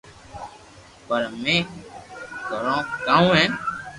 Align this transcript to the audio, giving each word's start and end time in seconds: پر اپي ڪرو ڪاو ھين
پر 1.07 1.21
اپي 1.29 1.55
ڪرو 2.47 2.77
ڪاو 3.07 3.25
ھين 3.37 3.51